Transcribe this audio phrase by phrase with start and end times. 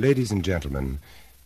[0.00, 0.98] Ladies and gentlemen,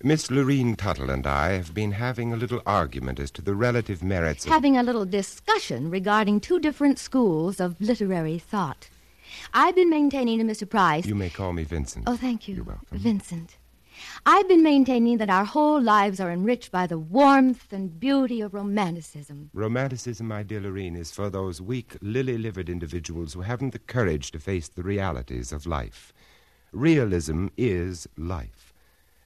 [0.04, 4.00] Miss Lorene Tuttle and I have been having a little argument as to the relative
[4.00, 4.52] merits of.
[4.52, 8.88] Having a little discussion regarding two different schools of literary thought.
[9.52, 10.70] I've been maintaining to Mr.
[10.70, 11.04] Price.
[11.04, 12.04] You may call me Vincent.
[12.06, 12.54] Oh, thank you.
[12.54, 12.96] You're welcome.
[12.96, 13.56] Vincent.
[14.24, 18.54] I've been maintaining that our whole lives are enriched by the warmth and beauty of
[18.54, 19.50] romanticism.
[19.52, 24.30] Romanticism, my dear Lorene, is for those weak, lily livered individuals who haven't the courage
[24.30, 26.12] to face the realities of life.
[26.74, 28.74] Realism is life.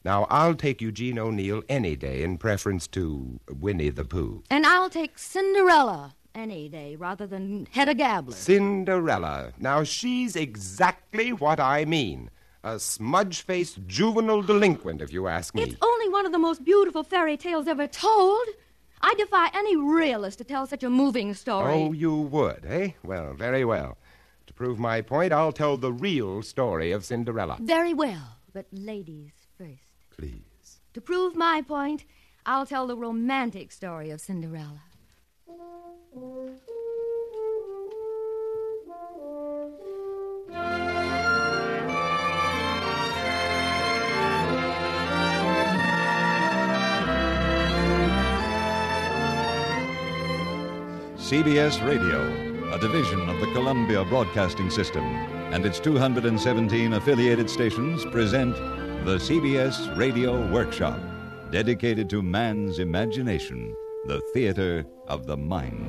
[0.04, 4.44] Now, I'll take Eugene O'Neill any day in preference to Winnie the Pooh.
[4.50, 8.34] And I'll take Cinderella any day rather than Hedda Gabler.
[8.34, 9.52] Cinderella.
[9.58, 12.30] Now, she's exactly what I mean.
[12.62, 15.62] A smudge faced juvenile delinquent, if you ask me.
[15.62, 18.46] It's only one of the most beautiful fairy tales ever told.
[19.00, 21.72] I defy any realist to tell such a moving story.
[21.72, 22.90] Oh, you would, eh?
[23.02, 23.96] Well, very well.
[24.58, 27.58] To prove my point, I'll tell the real story of Cinderella.
[27.60, 29.84] Very well, but ladies first.
[30.10, 30.80] Please.
[30.94, 32.04] To prove my point,
[32.44, 34.82] I'll tell the romantic story of Cinderella.
[51.16, 55.02] CBS Radio, a division of the Columbia Broadcasting System,
[55.52, 58.54] and its 217 affiliated stations present
[59.06, 61.00] the CBS Radio Workshop,
[61.50, 63.74] dedicated to man's imagination,
[64.04, 65.88] the theater of the mind.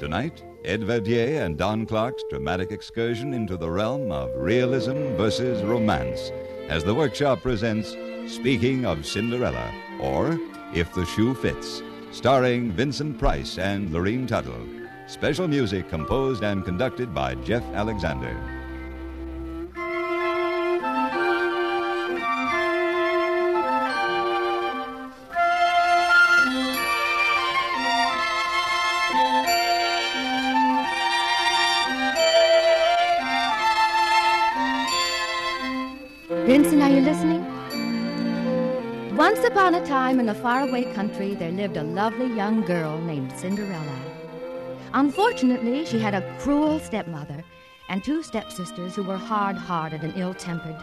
[0.00, 6.32] Tonight, Ed Verdier and Don Clark's dramatic excursion into the realm of realism versus romance
[6.68, 7.96] as the workshop presents
[8.26, 10.40] Speaking of Cinderella, or
[10.74, 14.81] If the Shoe Fits, starring Vincent Price and Lorene Tuttle.
[15.06, 18.34] Special music composed and conducted by Jeff Alexander.
[36.46, 37.44] Vincent, are you listening?
[39.16, 43.32] Once upon a time in a faraway country, there lived a lovely young girl named
[43.32, 44.11] Cinderella.
[44.94, 47.42] Unfortunately, she had a cruel stepmother
[47.88, 50.76] and two stepsisters who were hard hearted and ill tempered.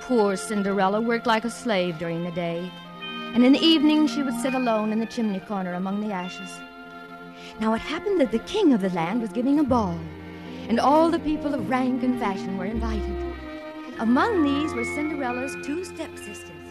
[0.00, 2.70] Poor Cinderella worked like a slave during the day,
[3.34, 6.50] and in the evening she would sit alone in the chimney corner among the ashes.
[7.60, 9.98] Now it happened that the king of the land was giving a ball,
[10.68, 13.34] and all the people of rank and fashion were invited.
[13.98, 16.63] Among these were Cinderella's two stepsisters.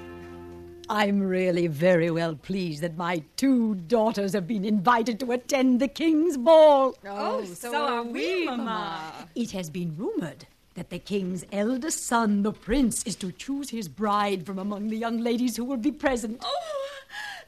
[0.94, 5.88] I'm really very well pleased that my two daughters have been invited to attend the
[5.88, 6.96] king's ball.
[7.04, 9.28] Oh, so, are we, Mamma.
[9.34, 10.46] It has been rumored
[10.76, 14.96] that the king's eldest son, the prince, is to choose his bride from among the
[14.96, 16.38] young ladies who will be present.
[16.46, 16.90] Oh,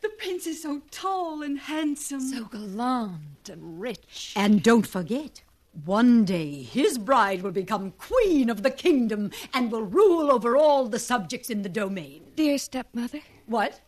[0.02, 2.22] the prince is so tall and handsome.
[2.22, 4.34] So gallant and rich.
[4.36, 5.44] And don't forget,
[5.84, 10.88] one day his bride will become queen of the kingdom and will rule over all
[10.88, 12.32] the subjects in the domain.
[12.36, 13.82] Dear stepmother, What?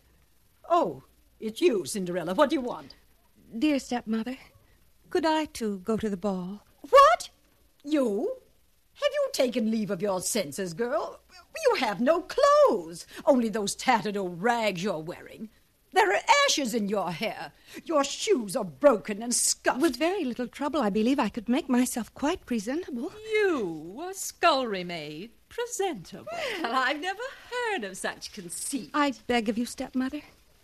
[0.69, 1.03] Oh,
[1.39, 2.33] it's you, Cinderella.
[2.33, 2.95] What do you want?
[3.57, 4.37] dear stepmother,
[5.09, 6.65] could I too go to the ball?
[6.89, 7.29] What?
[7.83, 8.37] You?
[8.93, 11.21] Have you taken leave of your senses, girl?
[11.65, 15.49] You have no clothes, only those tattered old rags you're wearing.
[15.93, 17.51] There are ashes in your hair.
[17.85, 19.81] Your shoes are broken and scuffed.
[19.81, 23.11] With very little trouble, I believe I could make myself quite presentable.
[23.31, 26.27] You, a scullery maid, presentable.
[26.61, 27.21] Well, I've never
[27.71, 28.89] heard of such conceit.
[28.93, 30.21] I beg of you, stepmother,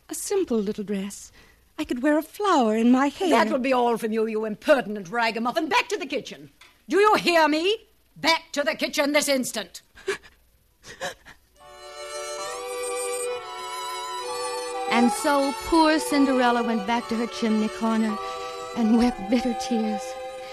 [0.09, 1.31] a simple little dress.
[1.77, 3.29] I could wear a flower in my hair.
[3.29, 5.67] That will be all from you, you impertinent ragamuffin.
[5.69, 6.51] Back to the kitchen.
[6.87, 7.77] Do you hear me?
[8.15, 9.81] Back to the kitchen this instant.
[14.91, 18.15] And so poor Cinderella went back to her chimney corner
[18.77, 20.01] and wept bitter tears.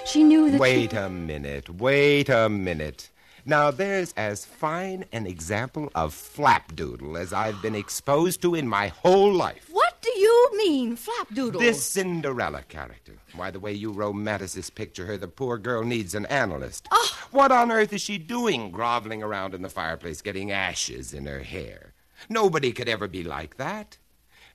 [0.07, 1.69] She knew that she- Wait a minute.
[1.69, 3.11] Wait a minute.
[3.45, 8.89] Now, there's as fine an example of flapdoodle as I've been exposed to in my
[8.89, 9.69] whole life.
[9.71, 11.59] What do you mean, flapdoodle?
[11.59, 13.17] This Cinderella character.
[13.35, 16.89] Why, the way you romanticists picture her, the poor girl needs an analyst.
[16.91, 17.29] Ah.
[17.31, 21.41] What on earth is she doing groveling around in the fireplace getting ashes in her
[21.41, 21.95] hair?
[22.29, 23.99] Nobody could ever be like that.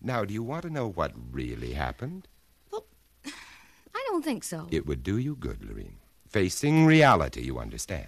[0.02, 2.28] Now, do you want to know what really happened?
[2.72, 2.86] Well,
[3.26, 4.68] I don't think so.
[4.72, 5.98] It would do you good, Lorene.
[6.28, 8.08] Facing reality, you understand.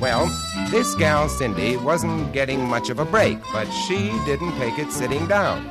[0.00, 0.30] Well,
[0.70, 5.26] this gal, Cindy, wasn't getting much of a break, but she didn't take it sitting
[5.26, 5.70] down.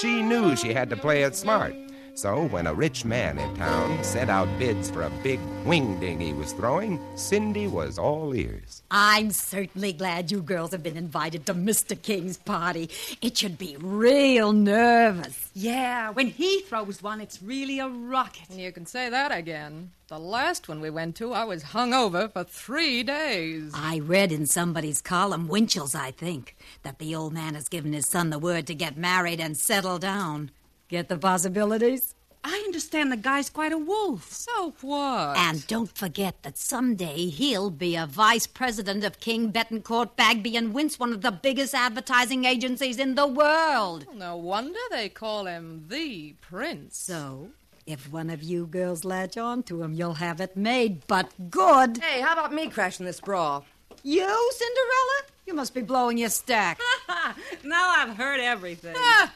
[0.00, 1.76] She knew she had to play it smart.
[2.14, 6.32] So when a rich man in town sent out bids for a big wingding he
[6.32, 8.82] was throwing, Cindy was all ears.
[8.90, 12.00] I'm certainly glad you girls have been invited to Mr.
[12.00, 12.90] King's party.
[13.22, 15.50] It should be real nervous.
[15.54, 18.50] Yeah, when he throws one, it's really a rocket.
[18.50, 19.92] You can say that again.
[20.08, 23.70] The last one we went to, I was hung over for three days.
[23.74, 28.08] I read in somebody's column, Winchell's, I think, that the old man has given his
[28.08, 30.50] son the word to get married and settle down.
[30.90, 32.16] Get the possibilities?
[32.42, 34.32] I understand the guy's quite a wolf.
[34.32, 35.36] So what?
[35.36, 40.74] And don't forget that someday he'll be a vice president of King Betancourt Bagby and
[40.74, 44.04] Wince, one of the biggest advertising agencies in the world.
[44.12, 46.98] No wonder they call him the prince.
[46.98, 47.50] So,
[47.86, 51.98] if one of you girls latch on to him, you'll have it made, but good.
[51.98, 53.64] Hey, how about me crashing this brawl?
[54.02, 55.22] You, Cinderella?
[55.46, 56.80] You must be blowing your stack.
[57.62, 58.96] now I've heard everything.
[58.98, 59.32] Ah!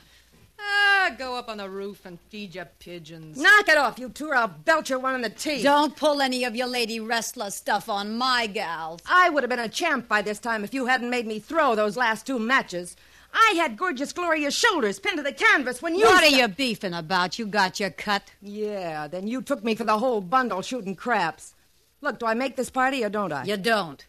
[0.67, 3.37] Ah, go up on the roof and feed your pigeons.
[3.37, 5.63] Knock it off, you two, or I'll belch your one in the teeth.
[5.63, 9.01] Don't pull any of your lady wrestler stuff on my gals.
[9.07, 11.75] I would have been a champ by this time if you hadn't made me throw
[11.75, 12.97] those last two matches.
[13.35, 16.05] I had gorgeous Gloria's shoulders pinned to the canvas when you.
[16.07, 17.39] What are you beefing about?
[17.39, 18.33] You got your cut.
[18.41, 21.55] Yeah, then you took me for the whole bundle shooting craps.
[22.01, 23.45] Look, do I make this party or don't I?
[23.45, 24.05] You don't.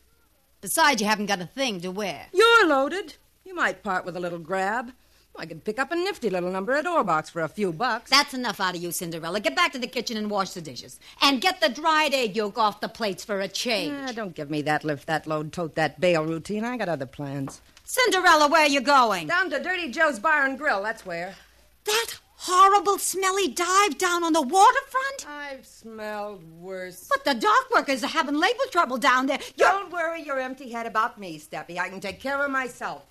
[0.61, 2.27] Besides, you haven't got a thing to wear.
[2.33, 3.15] You're loaded.
[3.43, 4.91] You might part with a little grab.
[5.37, 8.09] I could pick up a nifty little number at Ohrbach's for a few bucks.
[8.09, 9.39] That's enough out of you, Cinderella.
[9.39, 10.99] Get back to the kitchen and wash the dishes.
[11.21, 14.15] And get the dried egg yolk off the plates for a change.
[14.15, 16.63] Don't give me that lift that load, tote that bail routine.
[16.63, 17.61] I got other plans.
[17.83, 19.27] Cinderella, where are you going?
[19.27, 21.35] Down to Dirty Joe's Bar and Grill, that's where.
[21.85, 25.27] That horrible, smelly dive down on the waterfront?
[25.27, 27.09] I've smelled worse.
[27.09, 29.39] But the dock workers are having labor trouble down there.
[29.55, 29.69] You're...
[29.69, 31.77] Don't worry your empty head about me, Steppy.
[31.77, 33.03] I can take care of myself.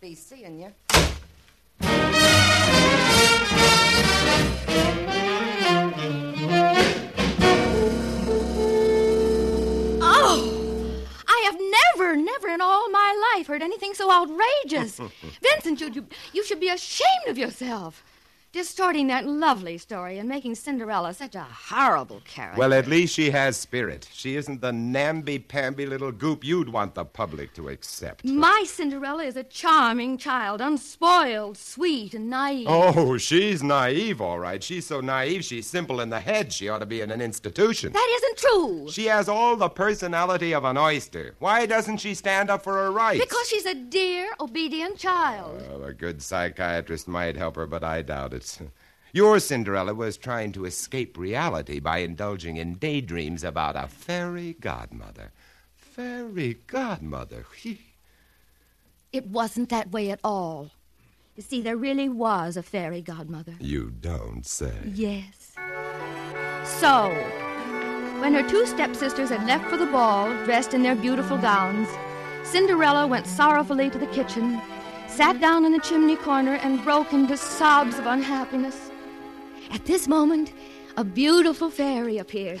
[0.00, 1.11] Be seeing you.
[12.52, 15.00] In all my life heard anything so outrageous.
[15.42, 18.04] Vincent, you, you, you should be ashamed of yourself.
[18.52, 22.58] Distorting that lovely story and making Cinderella such a horrible character.
[22.58, 24.06] Well, at least she has spirit.
[24.12, 28.26] She isn't the namby-pamby little goop you'd want the public to accept.
[28.26, 32.66] My Cinderella is a charming child, unspoiled, sweet, and naive.
[32.68, 34.62] Oh, she's naive, all right.
[34.62, 36.52] She's so naive, she's simple in the head.
[36.52, 37.94] She ought to be in an institution.
[37.94, 38.90] That isn't true.
[38.90, 41.36] She has all the personality of an oyster.
[41.38, 43.24] Why doesn't she stand up for her rights?
[43.24, 45.62] Because she's a dear, obedient child.
[45.70, 48.41] Well, a good psychiatrist might help her, but I doubt it.
[49.12, 55.32] Your Cinderella was trying to escape reality by indulging in daydreams about a fairy godmother.
[55.76, 57.44] Fairy godmother.
[59.12, 60.70] It wasn't that way at all.
[61.36, 63.54] You see, there really was a fairy godmother.
[63.60, 64.74] You don't say.
[64.94, 65.52] Yes.
[66.64, 67.10] So,
[68.20, 71.88] when her two stepsisters had left for the ball, dressed in their beautiful gowns,
[72.44, 74.60] Cinderella went sorrowfully to the kitchen,
[75.14, 78.90] sat down in the chimney corner, and broke into sobs of unhappiness.
[79.70, 80.52] At this moment,
[80.96, 82.60] a beautiful fairy appeared.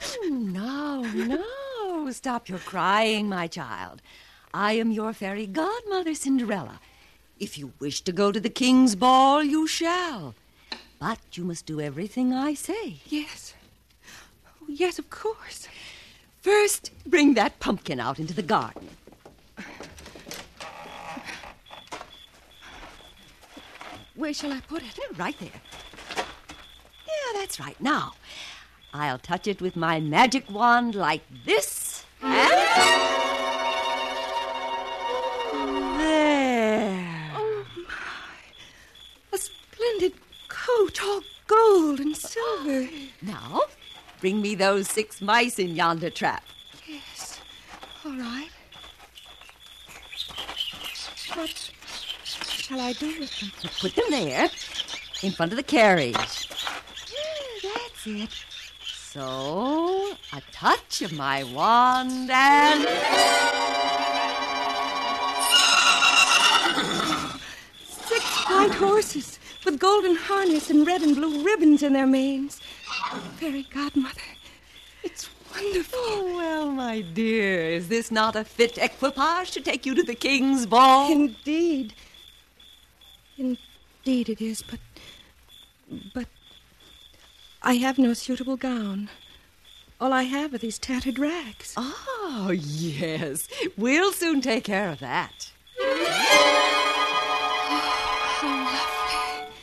[0.00, 2.10] Oh, no, no.
[2.12, 4.00] Stop your crying, my child.
[4.54, 6.80] I am your fairy godmother, Cinderella.
[7.40, 10.34] If you wish to go to the king's ball, you shall.
[11.00, 13.00] But you must do everything I say.
[13.06, 13.54] Yes.
[14.62, 15.68] Oh, yes, of course.
[16.42, 18.88] First, bring that pumpkin out into the garden.
[24.18, 24.98] Where shall I put it?
[25.16, 25.62] Right there.
[27.06, 27.80] Yeah, that's right.
[27.80, 28.14] Now,
[28.92, 32.04] I'll touch it with my magic wand like this.
[32.20, 32.50] And.
[36.00, 37.30] There.
[37.36, 39.32] Oh, my.
[39.32, 40.14] A splendid
[40.48, 42.88] coat, all gold and silver.
[43.22, 43.60] Now,
[44.20, 46.42] bring me those six mice in yonder trap.
[46.88, 47.38] Yes.
[48.04, 48.50] All right.
[51.34, 51.70] What
[52.68, 53.50] shall I do with them?
[53.80, 54.50] Put them there,
[55.22, 56.14] in front of the carriage.
[57.62, 58.30] That's it.
[58.84, 62.82] So, a touch of my wand and.
[67.88, 72.60] Six white horses with golden harness and red and blue ribbons in their manes.
[73.36, 74.20] Fairy godmother,
[75.02, 75.98] it's wonderful.
[76.02, 80.14] Oh, well, my dear, is this not a fit equipage to take you to the
[80.14, 81.10] king's ball?
[81.10, 81.94] Indeed.
[83.38, 84.80] Indeed it is, but.
[86.12, 86.26] But.
[87.62, 89.08] I have no suitable gown.
[90.00, 91.74] All I have are these tattered rags.
[91.76, 93.48] Oh, yes.
[93.76, 95.50] We'll soon take care of that.
[95.80, 96.04] Oh,
[98.40, 99.54] How lovely.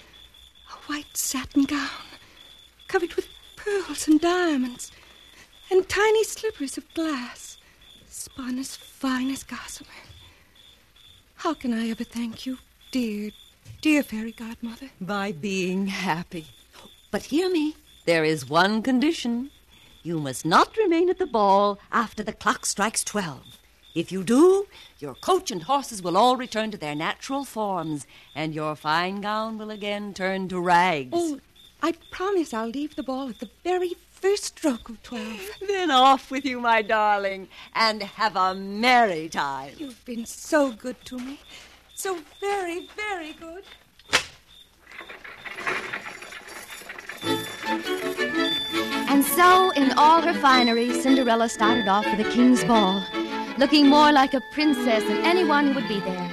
[0.70, 1.90] A white satin gown,
[2.88, 4.92] covered with pearls and diamonds,
[5.72, 7.58] and tiny slippers of glass,
[8.10, 9.90] spun as fine as gossamer.
[11.36, 12.58] How can I ever thank you,
[12.92, 13.32] dear,
[13.86, 14.90] dear fairy godmother?
[15.00, 16.48] By being happy.
[17.12, 17.76] But hear me.
[18.06, 19.52] There is one condition.
[20.02, 23.60] You must not remain at the ball after the clock strikes twelve.
[23.94, 24.66] If you do,
[24.98, 29.60] your coach and horses will all return to their natural forms, and your fine gown
[29.60, 31.12] will again turn to rags.
[31.14, 31.40] Oh,
[31.84, 35.40] I promise I'll leave the ball at the very first stroke of twelve.
[35.68, 39.74] Then off with you, my darling, and have a merry time.
[39.78, 41.40] You've been so good to me.
[41.98, 43.64] So very, very good.
[49.10, 53.02] And so, in all her finery, Cinderella started off for the king's ball,
[53.58, 56.32] looking more like a princess than anyone who would be there.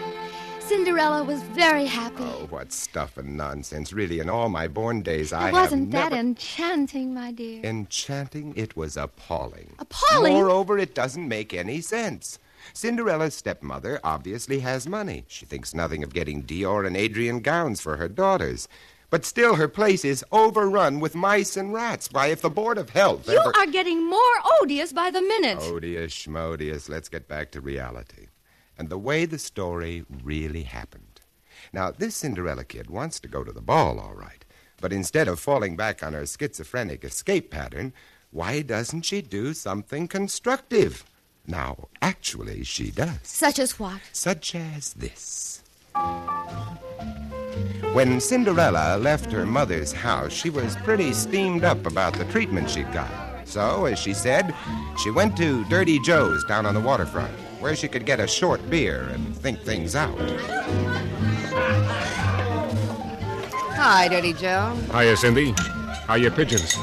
[0.59, 2.25] Cinderella was very happy.
[2.25, 3.92] Oh, what stuff and nonsense.
[3.92, 6.28] Really, in all my born days, I Wasn't have that never...
[6.28, 7.62] enchanting, my dear?
[7.62, 8.54] Enchanting?
[8.57, 9.76] It was appalling.
[9.78, 10.33] Appalling?
[10.33, 12.38] Moreover, it doesn't make any sense.
[12.73, 15.25] Cinderella's stepmother obviously has money.
[15.28, 18.69] She thinks nothing of getting Dior and Adrian gowns for her daughters.
[19.11, 22.09] But still, her place is overrun with mice and rats.
[22.11, 23.52] Why, if the Board of Health You ever...
[23.57, 24.21] are getting more
[24.62, 25.59] odious by the minute.
[25.61, 26.88] Odious, schmodious.
[26.88, 28.28] Let's get back to reality.
[28.78, 31.21] And the way the story really happened.
[31.75, 34.45] Now, this Cinderella kid wants to go to the ball, all right.
[34.81, 37.92] But instead of falling back on her schizophrenic escape pattern,
[38.31, 41.04] why doesn't she do something constructive?
[41.47, 43.19] Now, actually, she does.
[43.25, 44.01] Such as what?
[44.13, 45.63] Such as this.
[47.93, 52.91] When Cinderella left her mother's house, she was pretty steamed up about the treatment she'd
[52.93, 53.11] got.
[53.45, 54.55] So, as she said,
[55.03, 58.71] she went to Dirty Joe's down on the waterfront, where she could get a short
[58.71, 60.17] beer and think things out.
[63.75, 64.75] Hi, Dirty Joe.
[64.93, 65.53] Hiya, Cindy.
[66.07, 66.77] How are your pigeons?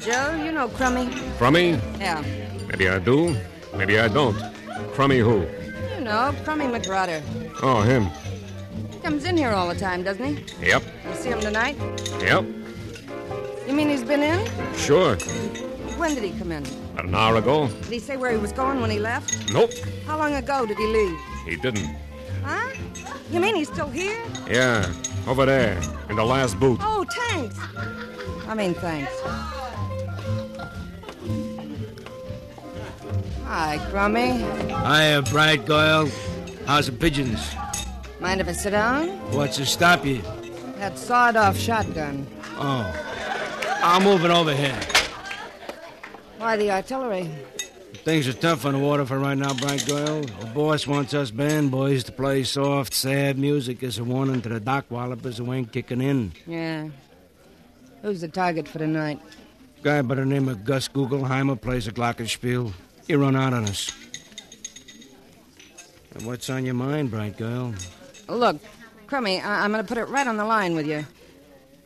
[0.00, 1.08] Joe, you know Crummy?
[1.38, 1.80] Crummy?
[1.98, 2.22] Yeah.
[2.68, 3.36] Maybe I do.
[3.76, 4.36] Maybe I don't.
[4.92, 5.46] Crummy who?
[5.94, 7.22] You know, Crummy McGrutter.
[7.62, 8.06] Oh, him.
[8.90, 10.66] He comes in here all the time, doesn't he?
[10.66, 10.82] Yep.
[11.08, 11.76] You see him tonight?
[12.20, 12.44] Yep.
[13.66, 14.74] You mean he's been in?
[14.74, 15.16] Sure.
[15.96, 16.64] When did he come in?
[16.92, 17.68] About an hour ago?
[17.68, 19.52] Did he say where he was going when he left?
[19.52, 19.72] Nope.
[20.06, 21.18] How long ago did he leave?
[21.44, 21.94] He didn't.
[22.44, 22.70] Huh?
[23.30, 24.22] You mean he's still here?
[24.48, 24.90] Yeah.
[25.26, 25.80] Over there.
[26.08, 26.78] In the last booth.
[26.80, 27.58] Oh, thanks.
[28.48, 29.12] I mean, thanks.
[33.46, 34.38] Hi, Crummy.
[34.38, 36.10] Hiya, Bright Girl.
[36.66, 37.54] How's the pigeons?
[38.18, 39.08] Mind if I sit down?
[39.32, 40.20] What's to stop you?
[40.78, 42.26] That sawed-off shotgun.
[42.58, 42.84] Oh.
[43.84, 44.80] I'm moving over here.
[46.38, 47.30] Why the artillery?
[48.04, 50.22] Things are tough on the water for right now, Bright Girl.
[50.22, 54.48] The boss wants us band boys to play soft, sad music as a warning to
[54.48, 56.32] the dock wallopers who ain't kicking in.
[56.48, 56.88] Yeah.
[58.02, 59.20] Who's the target for tonight?
[59.84, 62.72] Guy by the name of Gus Gugelheimer plays a glockenspiel.
[63.06, 63.92] He run out on us.
[66.22, 67.74] What's on your mind, Bright Girl?
[68.28, 68.56] Look,
[69.06, 71.06] Crummy, I- I'm going to put it right on the line with you.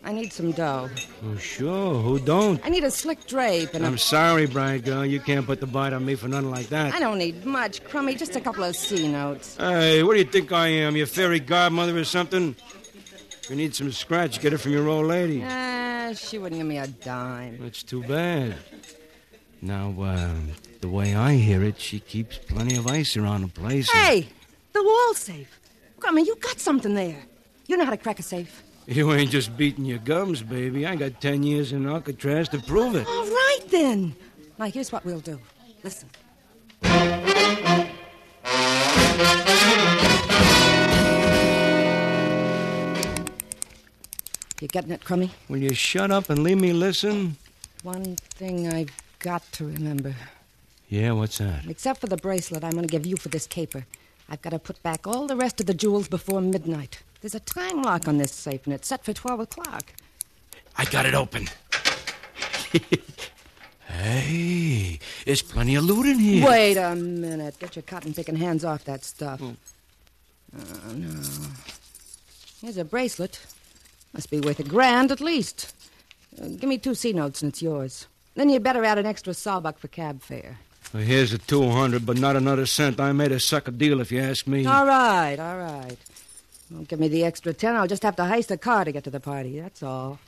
[0.02, 0.88] I need some dough.
[1.26, 2.00] Oh, sure.
[2.00, 2.64] Who don't?
[2.64, 3.98] I need a slick drape and I'm a...
[3.98, 5.04] sorry, Bright Girl.
[5.04, 6.94] You can't put the bite on me for nothing like that.
[6.94, 8.14] I don't need much, Crummy.
[8.14, 9.58] Just a couple of C notes.
[9.58, 10.96] Hey, what do you think I am?
[10.96, 12.56] Your fairy godmother or something?
[13.42, 15.44] If you need some scratch, get it from your old lady.
[15.46, 17.58] Ah, she wouldn't give me a dime.
[17.60, 18.56] That's too bad.
[19.60, 20.30] Now, uh,
[20.80, 23.88] the way I hear it, she keeps plenty of ice around the place.
[23.94, 24.28] and- Hey,
[24.72, 25.58] the wall safe.
[25.98, 27.22] Crummy, you got something there.
[27.66, 28.62] You know how to crack a safe.
[28.86, 30.86] You ain't just beating your gums, baby.
[30.86, 33.06] I got ten years in Alcatraz to prove it.
[33.06, 34.16] All right, then.
[34.58, 35.38] Now, here's what we'll do.
[35.84, 36.08] Listen.
[44.60, 45.30] You getting it, Crummy?
[45.48, 47.36] Will you shut up and leave me listen?
[47.82, 50.14] One thing I've got to remember.
[50.90, 51.66] Yeah, what's that?
[51.68, 53.86] Except for the bracelet I'm going to give you for this caper.
[54.28, 57.02] I've got to put back all the rest of the jewels before midnight.
[57.20, 59.92] There's a time lock on this safe, and it's set for 12 o'clock.
[60.76, 61.46] I got it open.
[63.88, 66.48] hey, there's plenty of loot in here.
[66.48, 67.60] Wait a minute.
[67.60, 69.40] Get your cotton picking hands off that stuff.
[69.42, 69.54] Oh,
[70.92, 71.22] no.
[72.60, 73.38] Here's a bracelet.
[74.12, 75.72] Must be worth a grand at least.
[76.40, 78.08] Uh, give me two C notes and it's yours.
[78.34, 80.58] Then you'd better add an extra sawbuck for cab fare.
[80.92, 82.98] Well, here's a 200, but not another cent.
[82.98, 84.66] I made a sucker deal, if you ask me.
[84.66, 85.96] All right, all right.
[86.72, 87.76] Don't give me the extra ten.
[87.76, 89.60] I'll just have to heist a car to get to the party.
[89.60, 90.18] That's all.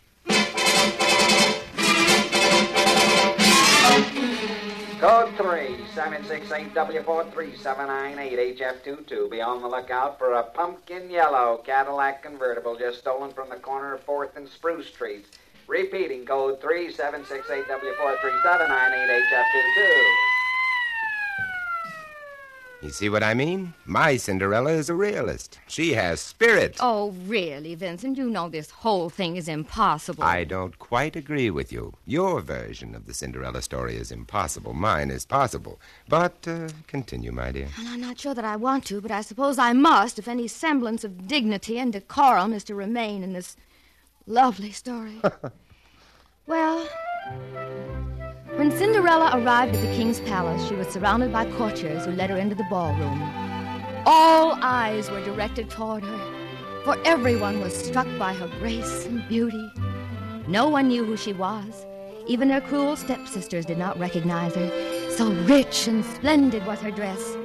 [5.00, 9.31] Code 3, 768W437998 HF22.
[9.31, 13.95] Be on the lookout for a pumpkin yellow Cadillac convertible just stolen from the corner
[13.95, 15.28] of 4th and Spruce Streets.
[15.66, 20.41] Repeating code 3, 768W437998 HF22.
[22.82, 23.74] You see what I mean?
[23.86, 25.60] My Cinderella is a realist.
[25.68, 26.78] She has spirit.
[26.80, 28.18] Oh, really, Vincent?
[28.18, 30.24] You know this whole thing is impossible.
[30.24, 31.94] I don't quite agree with you.
[32.06, 34.74] Your version of the Cinderella story is impossible.
[34.74, 35.78] Mine is possible.
[36.08, 37.68] But uh, continue, my dear.
[37.78, 40.48] And I'm not sure that I want to, but I suppose I must if any
[40.48, 43.56] semblance of dignity and decorum is to remain in this
[44.26, 45.22] lovely story.
[46.48, 46.88] well,
[48.56, 52.37] when Cinderella arrived at the king's palace, she was surrounded by courtiers who led her
[52.37, 53.23] into the ballroom.
[54.04, 59.73] All eyes were directed toward her, for everyone was struck by her grace and beauty.
[60.47, 61.87] No one knew who she was.
[62.26, 67.37] Even her cruel stepsisters did not recognize her, so rich and splendid was her dress.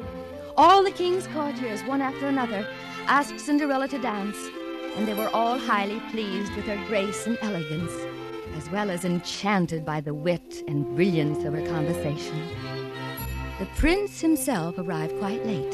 [0.58, 2.68] All the king's courtiers, one after another,
[3.08, 4.38] asked Cinderella to dance,
[4.98, 7.94] and they were all highly pleased with her grace and elegance
[8.58, 12.42] as well as enchanted by the wit and brilliance of her conversation.
[13.60, 15.74] The prince himself arrived quite late.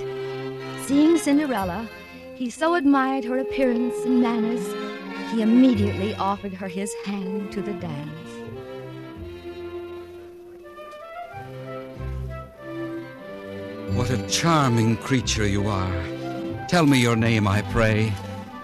[0.86, 1.90] Seeing Cinderella,
[2.36, 4.68] he so admired her appearance and manners,
[5.32, 8.30] he immediately offered her his hand to the dance.
[13.96, 16.04] What a charming creature you are.
[16.68, 18.12] Tell me your name, I pray.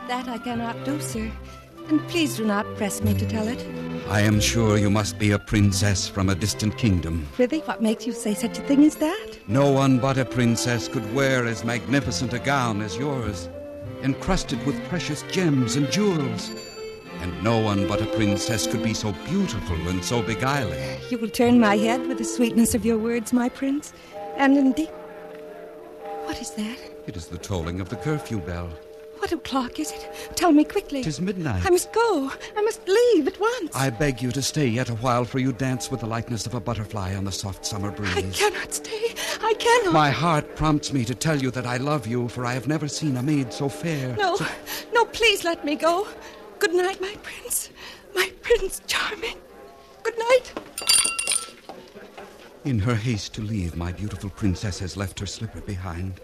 [0.08, 1.32] That I cannot do, sir.
[1.90, 3.66] And please do not press me to tell it.
[4.10, 7.28] I am sure you must be a princess from a distant kingdom.
[7.34, 9.40] Prithee, what makes you say such a thing as that?
[9.48, 13.50] No one but a princess could wear as magnificent a gown as yours,
[14.04, 16.52] encrusted with precious gems and jewels.
[17.22, 21.00] And no one but a princess could be so beautiful and so beguiling.
[21.10, 23.94] You will turn my head with the sweetness of your words, my prince.
[24.38, 24.90] And indeed.
[26.26, 26.78] What is that?
[27.08, 28.70] It is the tolling of the curfew bell.
[29.20, 30.10] What o'clock is it?
[30.36, 31.04] Tell me quickly.
[31.04, 31.66] Tis midnight.
[31.66, 32.32] I must go.
[32.56, 33.76] I must leave at once.
[33.76, 36.54] I beg you to stay yet a while, for you dance with the lightness of
[36.54, 38.16] a butterfly on the soft summer breeze.
[38.16, 39.14] I cannot stay.
[39.42, 39.94] I cannot.
[39.94, 42.88] My heart prompts me to tell you that I love you, for I have never
[42.88, 44.16] seen a maid so fair.
[44.16, 44.46] No, so...
[44.94, 46.08] no, please let me go.
[46.60, 47.70] Good night, my prince.
[48.16, 49.38] My prince charming.
[50.04, 50.54] Good night.
[52.64, 56.20] In her haste to leave, my beautiful princess has left her slipper behind.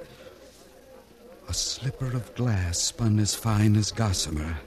[1.47, 4.57] A slipper of glass spun as fine as gossamer.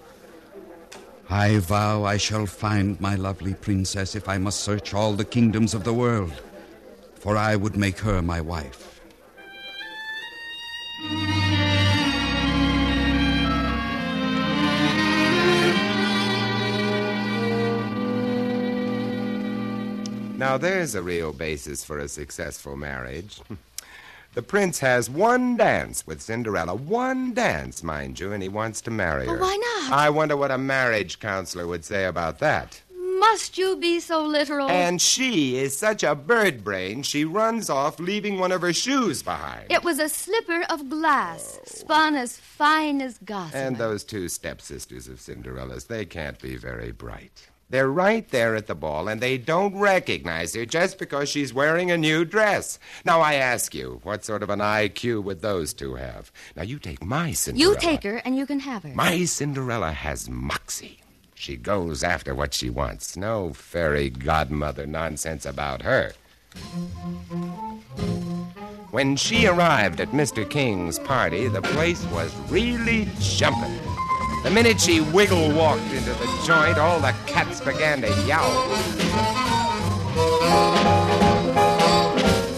[1.29, 5.75] I vow I shall find my lovely princess if I must search all the kingdoms
[5.75, 6.41] of the world,
[7.17, 9.01] for I would make her my wife.
[20.39, 23.41] Now, there's a real basis for a successful marriage.
[24.39, 26.73] The prince has one dance with Cinderella.
[26.77, 29.33] One dance, mind you, and he wants to marry her.
[29.33, 29.93] Well, why not?
[29.93, 32.81] I wonder what a marriage counselor would say about that.
[32.95, 34.69] Must you be so literal?
[34.69, 39.25] And she is such a bird brain, she runs off, leaving one of her shoes
[39.25, 39.73] behind.
[39.73, 43.61] It was a slipper of glass, spun as fine as gossamer.
[43.61, 47.49] And those two stepsisters of Cinderella's, they can't be very bright.
[47.71, 51.91] They're right there at the ball, and they don't recognize her just because she's wearing
[51.91, 52.79] a new dress.
[53.05, 56.33] Now, I ask you, what sort of an IQ would those two have?
[56.57, 57.75] Now, you take my Cinderella.
[57.75, 58.95] You take her, and you can have her.
[58.95, 61.01] My Cinderella has moxie.
[61.35, 63.17] She goes after what she wants.
[63.17, 66.13] No fairy godmother nonsense about her.
[68.91, 70.49] When she arrived at Mr.
[70.49, 73.79] King's party, the place was really jumping.
[74.45, 78.69] The minute she wiggle walked into the joint, all the cats began to yowl.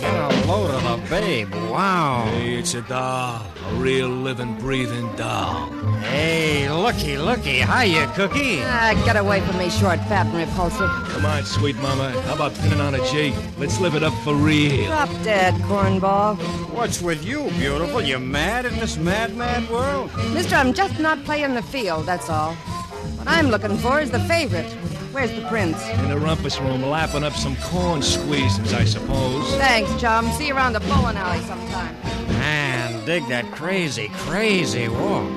[0.00, 1.52] Get a load of a babe.
[1.54, 2.26] Wow.
[2.32, 3.46] Hey, it's a doll.
[3.68, 5.68] A real living, breathing doll.
[6.02, 7.60] Hey, looky, looky.
[7.60, 8.60] Hiya, Cookie.
[8.62, 10.90] Ah, get away from me, short, fat, and repulsive.
[11.08, 12.10] Come on, sweet mama.
[12.22, 13.34] How about pinning on a G?
[13.58, 14.86] Let's live it up for real.
[14.86, 16.36] Drop dead, cornball.
[16.72, 18.00] What's with you, beautiful?
[18.00, 20.10] You mad in this mad, mad world?
[20.32, 22.54] Mister, I'm just not playing the field, that's all.
[22.54, 24.70] What I'm looking for is the favorite.
[25.12, 25.86] Where's the prince?
[25.88, 29.48] In the rumpus room, lapping up some corn squeezes, I suppose.
[29.56, 30.30] Thanks, chum.
[30.32, 31.94] See you around the bowling alley sometime.
[32.28, 35.28] Man, dig that crazy, crazy walk.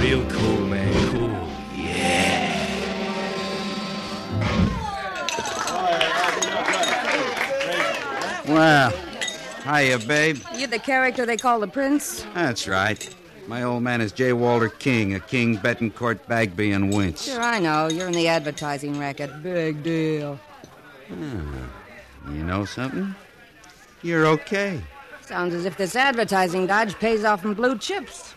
[0.00, 1.10] Real cool, man.
[1.12, 1.48] Cool.
[1.76, 2.56] Yeah.
[8.48, 8.92] Well,
[9.62, 10.38] hiya, babe.
[10.54, 12.24] You the character they call the prince?
[12.34, 13.14] That's right.
[13.46, 14.32] My old man is J.
[14.32, 17.20] Walter King, a King, Betancourt, Bagby, and Winch.
[17.24, 17.88] Sure, I know.
[17.88, 19.42] You're in the advertising racket.
[19.42, 20.40] Big deal.
[21.12, 21.68] Ah,
[22.32, 23.14] you know something?
[24.02, 24.80] You're okay.
[25.20, 28.34] Sounds as if this advertising dodge pays off in blue chips.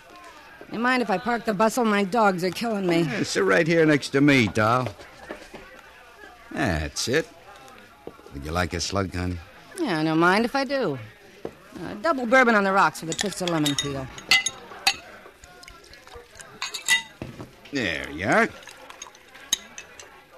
[0.73, 1.85] You mind if I park the bustle?
[1.85, 3.01] My dogs are killing me.
[3.03, 4.87] Yeah, sit right here next to me, doll.
[6.51, 7.27] That's it.
[8.33, 9.37] Would you like a slug gun?
[9.79, 10.97] Yeah, I don't mind if I do.
[11.45, 14.07] Uh, double bourbon on the rocks with a twist of lemon peel.
[17.71, 18.49] There you are.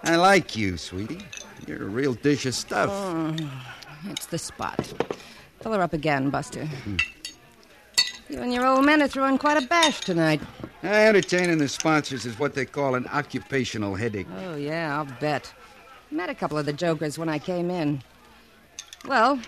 [0.03, 1.25] I like you, sweetie.
[1.65, 2.89] You're a real dish of stuff.
[2.91, 3.33] Oh,
[4.09, 4.85] it's the spot.
[5.61, 6.67] Fill her up again, Buster.
[8.29, 10.41] You and your old men are throwing quite a bash tonight.
[10.83, 14.27] Uh, entertaining the sponsors is what they call an occupational headache.
[14.39, 15.53] Oh, yeah, I'll bet.
[16.11, 18.01] Met a couple of the jokers when I came in.
[19.07, 19.39] Well,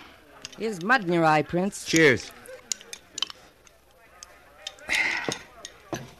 [0.59, 1.85] here's mud in your eye, Prince.
[1.85, 2.31] Cheers.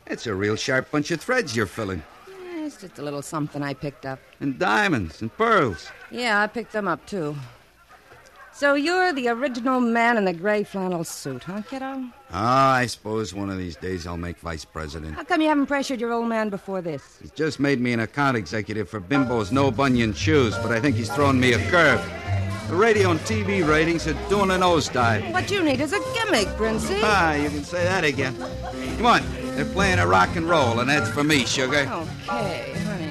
[0.07, 2.01] It's a real sharp bunch of threads you're filling.
[2.29, 4.19] Eh, It's just a little something I picked up.
[4.39, 5.89] And diamonds and pearls.
[6.09, 7.35] Yeah, I picked them up, too.
[8.57, 12.05] So you're the original man in the gray flannel suit, huh, kiddo?
[12.31, 15.13] Ah, I suppose one of these days I'll make vice president.
[15.13, 17.19] How come you haven't pressured your old man before this?
[17.21, 20.95] He's just made me an account executive for Bimbo's no bunion shoes, but I think
[20.95, 22.03] he's thrown me a curve.
[22.67, 25.31] The radio and TV ratings are doing a nosedive.
[25.33, 26.99] What you need is a gimmick, Princey.
[27.03, 28.35] Ah, you can say that again.
[28.97, 29.21] Come on,
[29.55, 31.87] they're playing a rock and roll, and that's for me, sugar.
[32.27, 33.07] Okay, honey.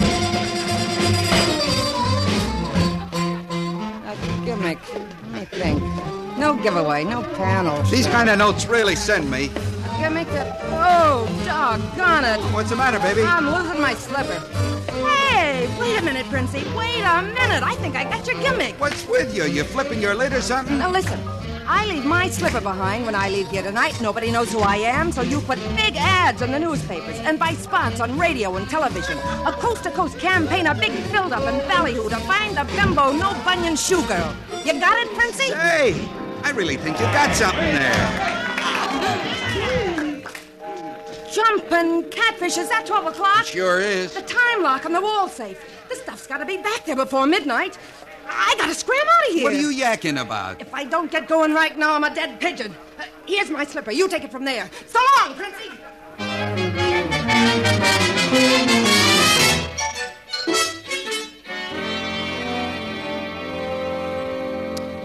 [6.62, 7.90] Giveaway, no panels.
[7.90, 9.46] These kind of notes really send me.
[9.46, 10.58] A gimmick that.
[10.64, 12.40] Oh, doggone it.
[12.52, 13.22] What's the matter, baby?
[13.22, 14.40] I'm losing my slipper.
[14.92, 16.64] Hey, wait a minute, Princey.
[16.76, 17.62] Wait a minute.
[17.62, 18.80] I think I got your gimmick.
[18.80, 19.44] What's with you?
[19.44, 20.78] You flipping your lid or something?
[20.78, 21.20] Now listen.
[21.68, 24.00] I leave my slipper behind when I leave here tonight.
[24.00, 27.54] Nobody knows who I am, so you put big ads in the newspapers and buy
[27.54, 29.18] spots on radio and television.
[29.18, 33.10] A coast to coast campaign, a big build up in Ballyhoo to find the bimbo
[33.10, 34.32] no bunion shoe girl.
[34.64, 35.52] You got it, Princey?
[35.52, 35.94] Hey,
[36.46, 38.06] I really think you got something there.
[41.32, 43.44] Jumping catfish, is that 12 o'clock?
[43.44, 44.14] Sure is.
[44.14, 45.60] The time lock on the wall safe.
[45.88, 47.76] This stuff's got to be back there before midnight.
[48.28, 49.42] I gotta scram out of here.
[49.42, 50.60] What are you yakking about?
[50.60, 52.72] If I don't get going right now, I'm a dead pigeon.
[52.96, 53.90] Uh, here's my slipper.
[53.90, 54.70] You take it from there.
[54.86, 55.72] So long, Princey.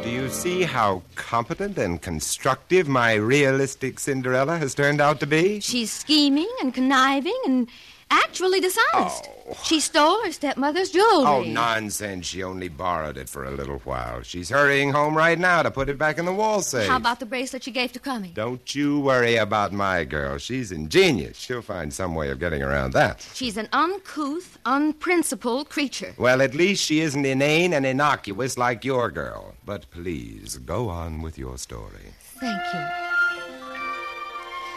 [0.04, 5.62] Do you see how competent and constructive my realistic Cinderella has turned out to be?
[5.62, 7.70] She's scheming and conniving and
[8.12, 9.30] actually dishonest.
[9.50, 9.58] Oh.
[9.64, 11.26] She stole her stepmother's jewelry.
[11.26, 12.28] Oh, nonsense.
[12.28, 14.22] She only borrowed it for a little while.
[14.22, 16.88] She's hurrying home right now to put it back in the wall safe.
[16.88, 18.32] How about the bracelet you gave to Crummy?
[18.34, 20.38] Don't you worry about my girl.
[20.38, 21.38] She's ingenious.
[21.38, 23.28] She'll find some way of getting around that.
[23.34, 26.14] She's an uncouth, unprincipled creature.
[26.18, 29.56] Well, at least she isn't inane and innocuous like your girl.
[29.66, 32.14] But please, go on with your story.
[32.40, 32.86] Thank you.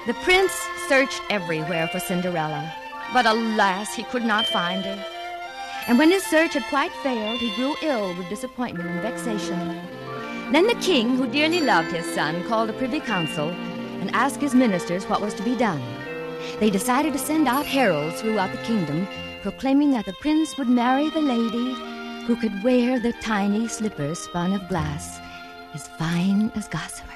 [0.07, 0.53] The prince
[0.89, 2.71] searched everywhere for Cinderella,
[3.15, 5.07] but alas, he could not find her.
[5.87, 9.81] And when his search had quite failed, he grew ill with disappointment and vexation.
[10.51, 13.51] Then the king, who dearly loved his son, called a privy council
[14.01, 15.81] and asked his ministers what was to be done.
[16.59, 19.07] They decided to send out heralds throughout the kingdom,
[19.43, 21.73] proclaiming that the prince would marry the lady
[22.27, 25.21] who could wear the tiny slippers spun of glass,
[25.73, 27.11] as fine as gossamer.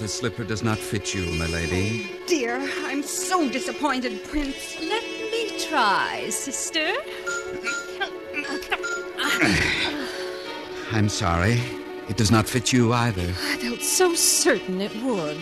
[0.00, 2.10] The slipper does not fit you, my lady.
[2.26, 4.80] Dear, I'm so disappointed, Prince.
[4.80, 6.94] Let me try, sister.
[10.90, 11.60] I'm sorry.
[12.08, 13.28] It does not fit you either.
[13.42, 15.38] I felt so certain it would.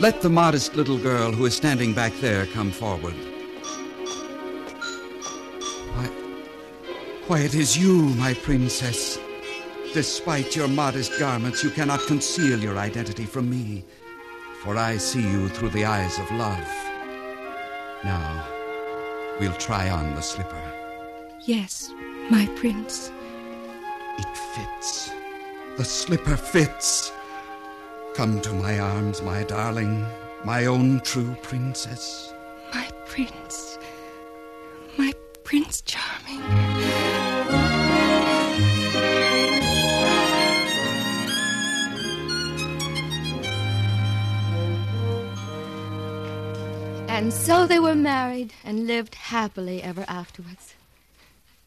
[0.00, 3.14] Let the modest little girl who is standing back there come forward.
[5.94, 6.06] Why,
[7.28, 9.20] why, it is you, my princess.
[9.96, 13.82] Despite your modest garments, you cannot conceal your identity from me,
[14.62, 16.68] for I see you through the eyes of love.
[18.04, 18.46] Now,
[19.40, 20.60] we'll try on the slipper.
[21.46, 21.94] Yes,
[22.28, 23.10] my prince.
[24.18, 25.12] It fits.
[25.78, 27.10] The slipper fits.
[28.14, 30.06] Come to my arms, my darling,
[30.44, 32.34] my own true princess.
[32.74, 33.78] My prince.
[34.98, 37.15] My prince charming.
[47.16, 50.74] And so they were married and lived happily ever afterwards.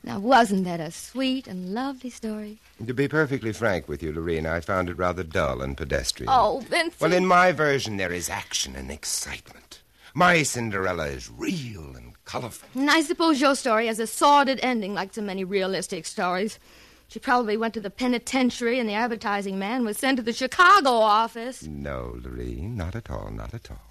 [0.03, 2.59] Now, wasn't that a sweet and lovely story?
[2.85, 6.31] To be perfectly frank with you, Lorene, I found it rather dull and pedestrian.
[6.31, 7.01] Oh, Vincent.
[7.01, 9.81] Well, in my version, there is action and excitement.
[10.13, 12.69] My Cinderella is real and colorful.
[12.79, 16.59] And I suppose your story has a sordid ending like so many realistic stories.
[17.07, 20.91] She probably went to the penitentiary and the advertising man was sent to the Chicago
[20.91, 21.63] office.
[21.63, 23.81] No, Lorene, not at all, not at all.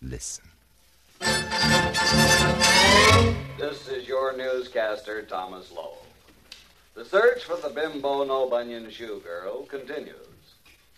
[0.00, 0.44] Listen.
[3.58, 6.04] This is your newscaster, Thomas Lowell.
[6.94, 10.14] The search for the Bimbo No Bunion Shoe Girl continues.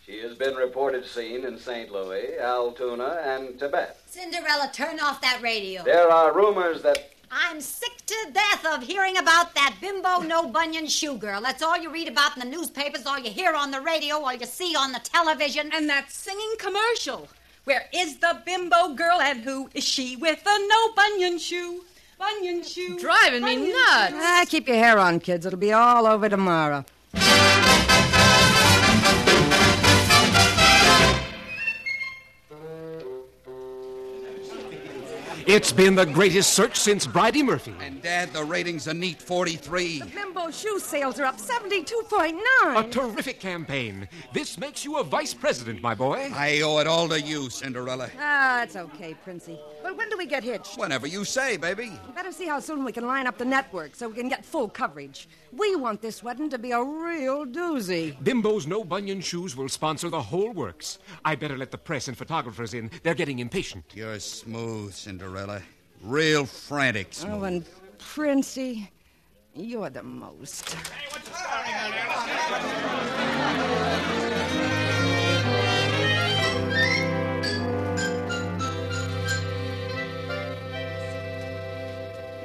[0.05, 1.91] She has been reported seen in St.
[1.91, 3.99] Louis, Altoona, and Tibet.
[4.07, 5.83] Cinderella, turn off that radio.
[5.83, 10.87] There are rumors that I'm sick to death of hearing about that bimbo no bunion
[10.87, 11.39] shoe girl.
[11.39, 14.33] That's all you read about in the newspapers, all you hear on the radio, all
[14.33, 15.71] you see on the television.
[15.73, 17.29] And that singing commercial.
[17.63, 21.83] Where is the bimbo girl and who is she with the no bunion shoe?
[22.17, 22.99] Bunion shoe.
[22.99, 24.13] Driving me nuts.
[24.13, 25.45] Ah, keep your hair on, kids.
[25.45, 26.85] It'll be all over tomorrow.
[35.47, 37.73] It's been the greatest search since Bridey Murphy.
[37.81, 39.99] And, Dad, the rating's a neat 43.
[39.99, 42.39] The Bimbo shoe sales are up 72.9.
[42.75, 44.07] A terrific campaign.
[44.33, 46.31] This makes you a vice president, my boy.
[46.33, 48.09] I owe it all to you, Cinderella.
[48.17, 49.59] Ah, that's okay, Princey.
[49.83, 50.77] But when do we get hitched?
[50.77, 51.91] Whenever you say, baby.
[52.15, 54.69] Better see how soon we can line up the network so we can get full
[54.69, 55.27] coverage.
[55.51, 58.15] We want this wedding to be a real doozy.
[58.23, 60.99] Bimbo's No Bunion Shoes will sponsor the whole works.
[61.25, 62.91] I better let the press and photographers in.
[63.03, 63.85] They're getting impatient.
[63.93, 65.61] You're smooth, Cinderella.
[66.03, 67.33] Real frantic oh, smooth.
[67.33, 67.65] Oh, and
[67.97, 68.91] Princey,
[69.53, 70.75] you're the most.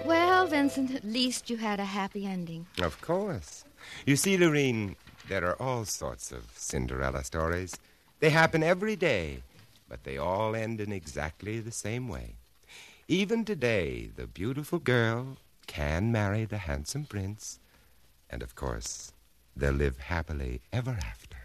[0.07, 2.67] Well, Vincent, at least you had a happy ending.
[2.81, 3.65] Of course.
[4.05, 4.95] You see, Lorene,
[5.29, 7.77] there are all sorts of Cinderella stories.
[8.21, 9.43] They happen every day,
[9.89, 12.37] but they all end in exactly the same way.
[13.09, 17.59] Even today, the beautiful girl can marry the handsome prince,
[18.31, 19.13] and of course,
[19.57, 21.36] they'll live happily ever after.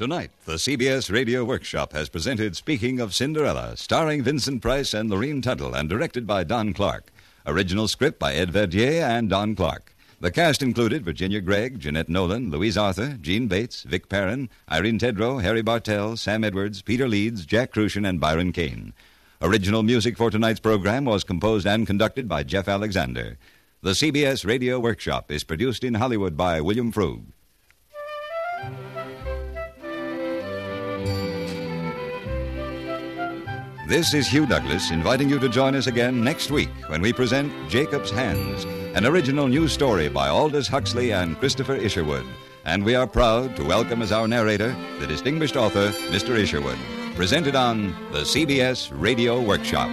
[0.00, 5.42] Tonight, the CBS Radio Workshop has presented Speaking of Cinderella, starring Vincent Price and Lorene
[5.42, 7.12] Tuttle, and directed by Don Clark.
[7.44, 9.94] Original script by Ed Verdier and Don Clark.
[10.18, 15.42] The cast included Virginia Gregg, Jeanette Nolan, Louise Arthur, Jeanne Bates, Vic Perrin, Irene Tedrow,
[15.42, 18.94] Harry Bartell, Sam Edwards, Peter Leeds, Jack Kruschen, and Byron Kane.
[19.42, 23.36] Original music for tonight's program was composed and conducted by Jeff Alexander.
[23.82, 27.24] The CBS Radio Workshop is produced in Hollywood by William Froug.
[33.90, 37.52] This is Hugh Douglas inviting you to join us again next week when we present
[37.68, 42.24] Jacob's Hands, an original news story by Aldous Huxley and Christopher Isherwood.
[42.64, 46.38] And we are proud to welcome as our narrator the distinguished author, Mr.
[46.38, 46.78] Isherwood.
[47.16, 49.90] Presented on the CBS Radio Workshop.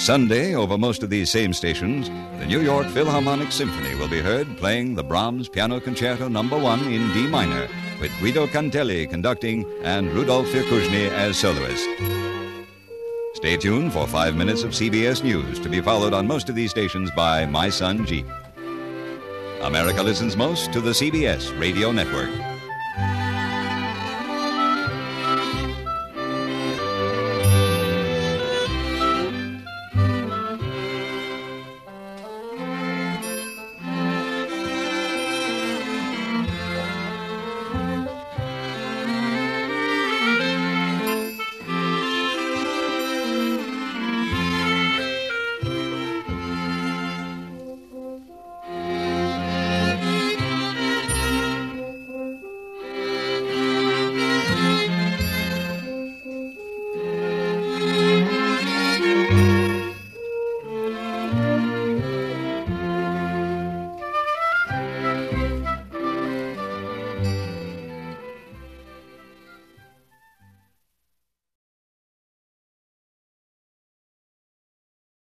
[0.00, 2.08] Sunday, over most of these same stations,
[2.38, 6.42] the New York Philharmonic Symphony will be heard playing the Brahms Piano Concerto No.
[6.42, 7.68] 1 in D minor,
[8.00, 11.86] with Guido Cantelli conducting and Rudolf Firkusny as soloist.
[13.34, 16.70] Stay tuned for five minutes of CBS News to be followed on most of these
[16.70, 18.26] stations by My Son Jeep.
[19.60, 22.30] America listens most to the CBS Radio Network.